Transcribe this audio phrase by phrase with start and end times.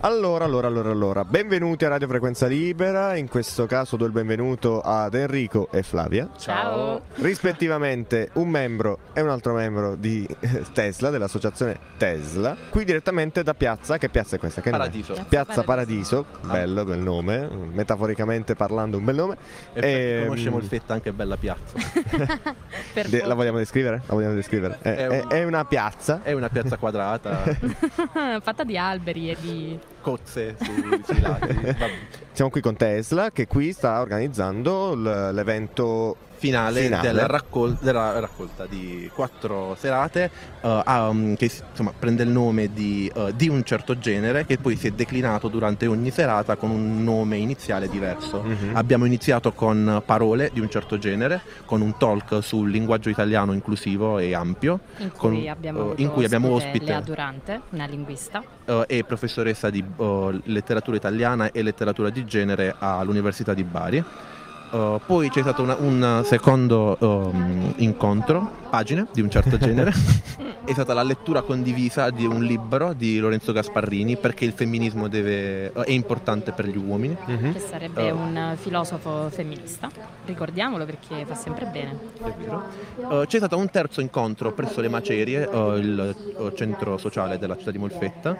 [0.00, 4.80] Allora, allora, allora, allora, benvenuti a Radio Frequenza Libera, in questo caso do il benvenuto
[4.80, 6.28] ad Enrico e Flavia.
[6.38, 7.00] Ciao.
[7.16, 10.24] Rispettivamente un membro e un altro membro di
[10.72, 14.60] Tesla, dell'associazione Tesla, qui direttamente da Piazza, che piazza è questa?
[14.60, 14.70] Che?
[14.70, 15.14] Paradiso.
[15.14, 19.36] Piazza, Piazza Paradiso, bello, bel nome, metaforicamente parlando un bel nome.
[19.72, 21.76] E chi Ehm, conosce Molfetta anche bella piazza.
[23.08, 24.02] De- la vogliamo descrivere?
[24.06, 24.78] La vogliamo descrivere?
[24.80, 27.42] È è- un- è una piazza È una piazza quadrata,
[28.40, 31.76] fatta di alberi e di cozze sui, sui lati.
[32.32, 37.08] Siamo qui con Tesla che qui sta organizzando l'evento Finale, Finale.
[37.08, 40.30] Della, raccol- della raccolta di quattro serate
[40.60, 44.56] eh, ah, um, che insomma, prende il nome di, eh, di un certo genere che
[44.56, 48.42] poi si è declinato durante ogni serata con un nome iniziale diverso.
[48.42, 48.76] Mhm.
[48.76, 54.18] Abbiamo iniziato con parole di un certo genere, con un talk sul linguaggio italiano inclusivo
[54.18, 57.86] e ampio in Con- cui abbiamo eh, avuto in cui abbiamo ospite- Lea Durante, una
[57.86, 58.42] linguista.
[58.64, 64.04] eh, e professoressa di eh, letteratura italiana e letteratura di genere all'Università di Bari.
[64.70, 69.92] Eh, poi c'è stato una- un secondo ehm, incontro, pagine di un certo genere.
[70.68, 75.72] È stata la lettura condivisa di un libro di Lorenzo Gasparrini perché il femminismo deve-
[75.72, 77.16] è importante per gli uomini.
[77.24, 77.52] Mhm.
[77.54, 78.16] che sarebbe Oh.
[78.16, 79.88] un filosofo femminista.
[80.26, 81.98] Ricordiamolo perché fa sempre bene.
[82.22, 83.22] È vero.
[83.22, 87.70] Eh, c'è stato un terzo incontro presso le Macerie, eh, il centro sociale della città
[87.70, 88.36] di Molfetta,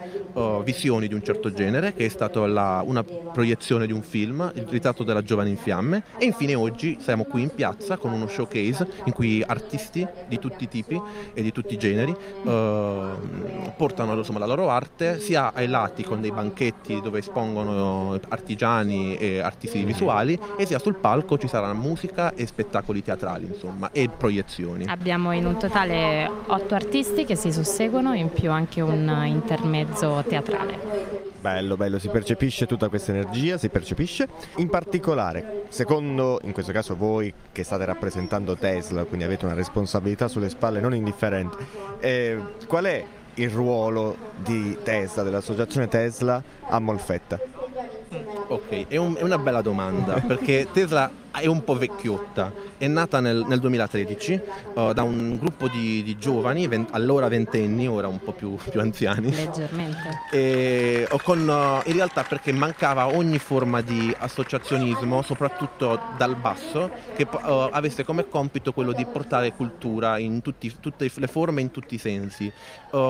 [0.63, 4.67] Visioni di un certo genere, che è stata la- una proiezione di un film, Il
[4.67, 6.03] ritratto della giovane in fiamme.
[6.17, 10.65] E infine oggi siamo qui in piazza con uno showcase in cui artisti di tutti
[10.65, 11.01] i tipi
[11.33, 16.21] e di tutti i generi eh, portano insomma, la loro arte sia ai lati con
[16.21, 22.33] dei banchetti dove espongono artigiani e artisti visuali e sia sul palco ci sarà musica
[22.33, 24.85] e spettacoli teatrali insomma e proiezioni.
[24.87, 31.27] Abbiamo in un totale otto artisti che si susseguono, in più anche un intermezzo teatrale.
[31.39, 34.27] Bello, bello, si percepisce tutta questa energia, si percepisce.
[34.57, 40.27] In particolare, secondo, in questo caso voi che state rappresentando Tesla, quindi avete una responsabilità
[40.27, 41.57] sulle spalle non indifferente,
[41.99, 42.37] eh,
[42.67, 47.39] qual è il ruolo di Tesla, dell'associazione Tesla a Molfetta?
[48.71, 53.19] Ok, è, un- è una bella domanda perché Tesla è un po' vecchiotta, è nata
[53.19, 58.19] nel, nel 2013 eh, da un gruppo di, di giovani, ven- allora ventenni, ora un
[58.19, 59.31] po' più, più anziani.
[59.33, 60.21] Leggermente.
[60.31, 67.23] E, con, eh, in realtà perché mancava ogni forma di associazionismo, soprattutto dal basso, che
[67.31, 71.95] eh, avesse come compito quello di portare cultura in tutti- tutte le forme, in tutti
[71.95, 72.51] i sensi.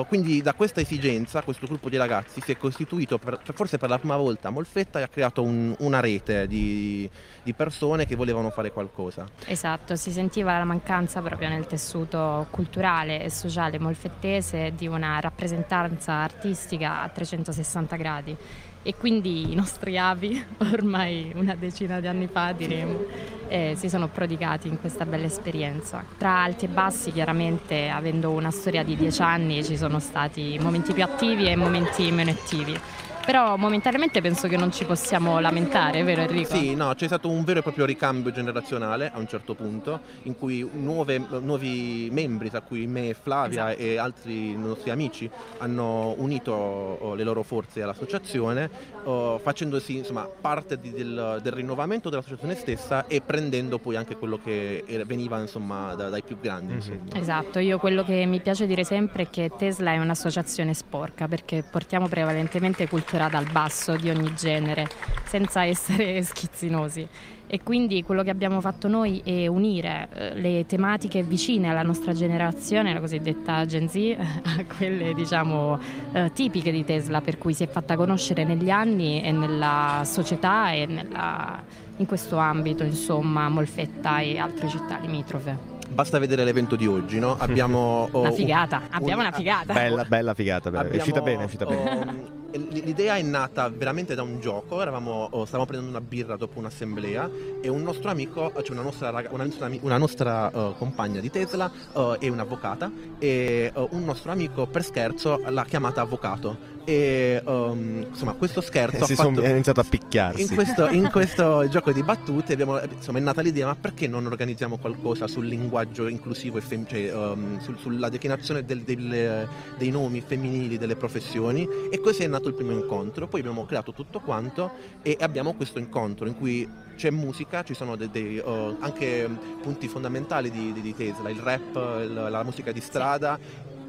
[0.08, 3.98] Quindi da questa esigenza questo gruppo di ragazzi si è costituito per- forse per la
[3.98, 7.08] prima volta a Molfetta e ha creato un- una rete di,
[7.42, 9.26] di persone che volevano fare qualcosa.
[9.46, 16.14] Esatto, si sentiva la mancanza proprio nel tessuto culturale e sociale molfettese di una rappresentanza
[16.14, 18.36] artistica a 360 gradi
[18.82, 23.04] e quindi i nostri avi, ormai una decina di anni fa diremo,
[23.48, 26.02] eh, si sono prodigati in questa bella esperienza.
[26.16, 30.94] Tra alti e bassi chiaramente avendo una storia di dieci anni ci sono stati momenti
[30.94, 32.78] più attivi e momenti meno attivi.
[33.24, 36.54] Però momentaneamente penso che non ci possiamo lamentare, vero Enrico?
[36.54, 40.36] Sì, no, c'è stato un vero e proprio ricambio generazionale a un certo punto, in
[40.36, 43.82] cui nuove- nuovi membri, tra cui me, Flavia Esatto.
[43.84, 48.68] e altri nostri amici, hanno unito oh, le loro forze all'associazione,
[49.04, 54.40] oh, facendosi insomma, parte di- del, del rinnovamento dell'associazione stessa e prendendo poi anche quello
[54.42, 56.72] che veniva insomma, da- dai più grandi.
[56.72, 56.78] Mhm.
[56.78, 56.98] insomma.
[57.20, 61.62] Esatto, io quello che mi piace dire sempre è che Tesla è un'associazione sporca perché
[61.62, 64.88] portiamo prevalentemente cultura dal basso di ogni genere,
[65.24, 67.06] senza essere schizzinosi.
[67.52, 72.12] E quindi quello che abbiamo fatto noi è unire eh, le tematiche vicine alla nostra
[72.12, 75.76] generazione, la cosiddetta Gen Z, a quelle diciamo
[76.12, 80.70] eh, tipiche di Tesla, per cui si è fatta conoscere negli anni e nella società
[80.70, 81.60] e nella-
[81.96, 85.58] in questo ambito, insomma, Molfetta e altre città limitrofe.
[85.88, 87.36] Basta vedere l'evento di oggi, no?
[87.36, 88.08] Abbiamo...
[88.12, 89.72] oh, Una un- figata, abbiamo un- una figata.
[89.72, 90.84] Bella, bella figata, bella.
[90.84, 91.90] è Abbiamo, uscita bene, è uscita bene.
[91.90, 96.58] um, L'idea è nata veramente da un gioco, eravamo, oh, stavamo prendendo una birra dopo
[96.58, 97.30] un'assemblea
[97.62, 99.48] e un nostro amico, cioè una nostra, raga- una
[99.80, 104.82] una nostra, uh, compagna di Tesla uh, è un'avvocata e uh, un nostro amico per
[104.82, 109.34] scherzo l'ha chiamata avvocato e um, insomma questo scherzo E ha si fatto...
[109.34, 110.42] sono iniziato a picchiarsi.
[110.42, 114.26] In questo, in questo gioco di battute abbiamo, insomma, è nata l'idea, ma perché non
[114.26, 119.90] organizziamo qualcosa sul linguaggio inclusivo e fem- cioè, um, sul- sulla declinazione del- del- dei
[119.90, 121.68] nomi femminili delle professioni?
[121.90, 123.28] E così è nato il primo incontro.
[123.28, 124.70] Poi abbiamo creato tutto quanto
[125.02, 129.28] e abbiamo questo incontro in cui c'è musica, ci sono dei, dei, uh, anche
[129.62, 133.38] punti fondamentali di, di- di Tesla, il rap, il- la musica di strada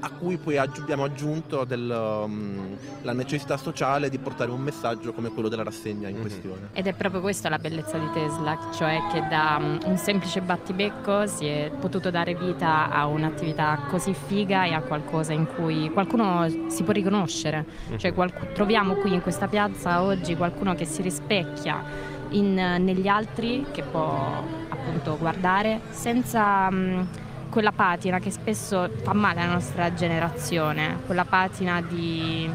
[0.02, 5.30] a cui poi abbiamo aggiunto del, um, la necessità sociale di portare un messaggio come
[5.30, 6.22] quello della rassegna in mm-hmm.
[6.22, 6.70] questione.
[6.74, 11.28] Ed è proprio questa la bellezza di Tesla, cioè che da um, un semplice battibecco
[11.28, 16.48] si è potuto dare vita a un'attività così figa e a qualcosa in cui qualcuno
[16.68, 17.66] si può riconoscere.
[17.90, 17.98] Mm-hmm.
[17.98, 21.84] Cioè, qualc- troviamo qui in questa piazza oggi qualcuno che si rispecchia
[22.30, 26.68] in, negli altri, che può appunto guardare senza...
[26.72, 27.08] Um,
[27.52, 32.50] quella patina che spesso fa male alla nostra generazione, quella patina di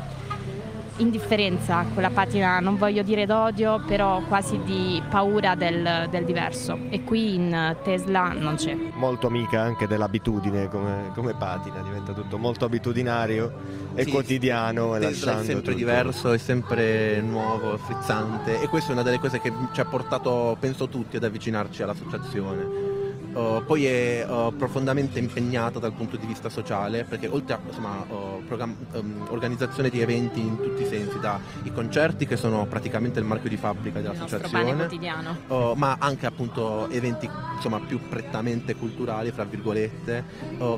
[0.98, 6.78] indifferenza, quella patina, non voglio dire d'odio, però quasi di paura del, del diverso.
[6.88, 8.74] E qui in Tesla non c'è.
[8.94, 13.52] Molto amica anche dell'abitudine come, come patina, diventa tutto molto abitudinario
[13.94, 14.94] e sì, quotidiano.
[14.94, 15.00] Sì.
[15.00, 15.76] Tesla è sempre tutto.
[15.76, 20.56] diverso, è sempre nuovo, frizzante e questa è una delle cose che ci ha portato,
[20.58, 22.85] penso tutti, ad avvicinarci all'associazione
[23.36, 28.02] Uh, poi è uh, profondamente impegnata dal punto di vista sociale perché oltre a insomma,
[28.08, 28.42] uh,
[28.94, 33.50] um, organizzazione di eventi in tutti i sensi, dai concerti che sono praticamente il marchio
[33.50, 34.88] di fabbrica dell'associazione,
[35.74, 40.24] ma anche appunto eventi insomma, più prettamente culturali, fra virgolette,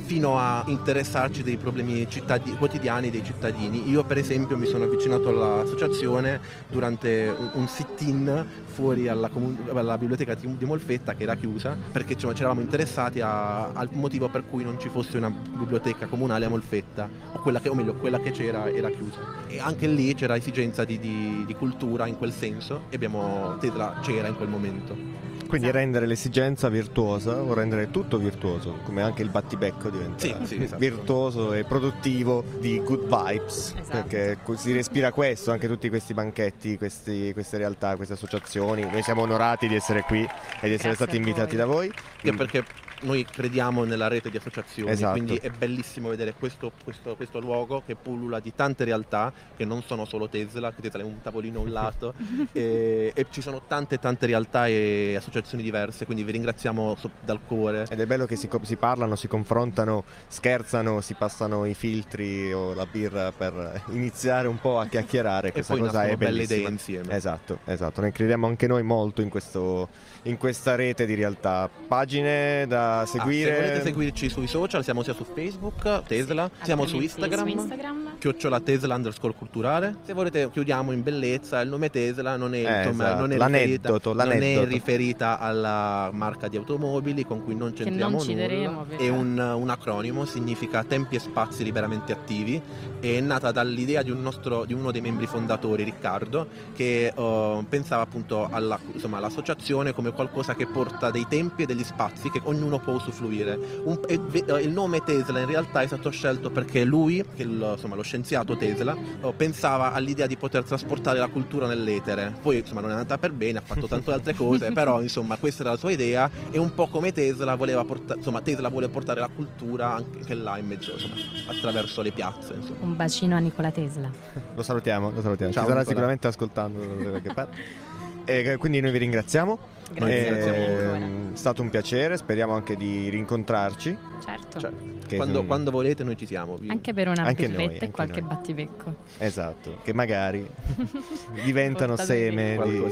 [0.05, 3.89] fino a interessarci dei problemi cittadi- quotidiani dei cittadini.
[3.89, 9.97] Io per esempio mi sono avvicinato all'associazione durante un, un sit-in fuori alla, comun- alla
[9.97, 14.45] biblioteca di Molfetta che era chiusa perché insomma, c'era eravamo interessati a, al motivo per
[14.49, 18.21] cui non ci fosse una biblioteca comunale a Molfetta, o, quella che, o meglio, quella
[18.21, 19.19] che c'era era chiusa.
[19.47, 23.99] E anche lì c'era esigenza di, di, di cultura in quel senso e abbiamo, Tesla
[24.03, 25.28] c'era in quel momento.
[25.49, 25.83] Quindi esatto.
[25.83, 30.79] rendere l'esigenza virtuosa o rendere tutto virtuoso, come anche il battibecco diventa sì, sì, esatto.
[30.79, 34.07] virtuoso e produttivo di good vibes, esatto.
[34.07, 38.83] perché si respira questo, anche tutti questi banchetti, questi, queste realtà, queste associazioni.
[38.83, 41.91] Noi siamo onorati di essere qui e di essere Grazie stati invitati da voi.
[42.21, 42.65] Che perché
[43.03, 45.13] noi crediamo nella rete di associazioni, esatto.
[45.13, 49.83] quindi è bellissimo vedere questo, questo, questo, luogo che pullula di tante realtà che non
[49.83, 52.15] sono solo Tesla, che Tesla è un tavolino a un lato,
[52.53, 57.87] e, e, ci sono tante tante realtà e associazioni diverse, quindi vi ringraziamo dal cuore.
[57.89, 62.75] Ed è bello che si, si parlano, si confrontano, scherzano, si passano i filtri o
[62.75, 65.53] la birra per iniziare un po' a chiacchierare.
[65.59, 67.15] Questa cosa è belle idee insieme.
[67.15, 69.89] Esatto, esatto, ne crediamo anche noi molto in, questo,
[70.23, 71.69] in questa rete di realtà.
[71.87, 73.51] Pagine da seguire.
[73.51, 77.41] Ah, se volete seguirci sui social, siamo sia su Facebook, Tesla, sì, siamo su Instagram,
[77.41, 79.97] su Instagram, chiocciola Tesla underscore culturale.
[80.05, 83.21] Se volete chiudiamo in bellezza, il nome Tesla non è, eh, insomma, esatto.
[83.21, 84.61] non, è l'aneddoto, riferita, l'aneddoto.
[84.61, 88.97] non è riferita alla marca di automobili con cui non c'entriamo non nulla.
[88.97, 92.61] È un, un, acronimo, significa tempi e spazi liberamente attivi.
[93.01, 98.03] È nata dall'idea di, un nostro, di uno dei membri fondatori, Riccardo, che uh, pensava
[98.03, 102.69] appunto alla, insomma, all'associazione come qualcosa che porta dei tempi e degli spazi che ognuno
[102.69, 103.59] uno può usufruire.
[103.85, 108.03] Un, eh, il nome Tesla in realtà è stato scelto perché lui, il, insomma, lo
[108.09, 112.33] scienziato Tesla, oh, pensava all'idea di poter trasportare la cultura nell'etere.
[112.41, 115.63] Poi insomma, non è andata per bene, ha fatto tante altre cose, però insomma questa
[115.63, 119.21] era la sua idea e un po' come Tesla voleva portare, insomma Tesla vuole portare
[119.21, 121.15] la cultura anche là in mezzo, insomma,
[121.49, 122.55] attraverso le piazze.
[122.55, 122.79] Insomma.
[122.81, 124.11] Un bacino a Nicola Tesla.
[124.55, 125.53] Lo salutiamo, lo salutiamo.
[125.53, 125.85] Ciao, Ci sarà Nicola.
[125.85, 127.87] sicuramente ascoltando da che parte.
[128.29, 129.59] E quindi noi vi ringraziamo.
[129.91, 131.33] Grazie.
[131.33, 133.97] È stato un piacere, speriamo anche di rincontrarci.
[134.23, 134.61] Certo.
[134.61, 134.71] Cioè,
[135.17, 136.59] quando, quando, volete noi ci siamo.
[136.69, 138.29] Anche per una anche birretta e qualche noi.
[138.29, 138.95] battibecco.
[139.17, 140.47] Esatto, che magari
[141.43, 142.85] diventano seme di,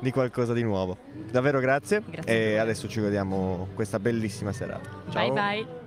[0.00, 0.96] di, qualcosa di nuovo.
[1.30, 4.90] Davvero grazie, grazie e adesso ci vediamo questa bellissima serata.
[5.10, 5.32] Ciao.
[5.32, 5.82] Bye bye.